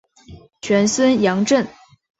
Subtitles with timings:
[0.63, 1.67] 玄孙杨震。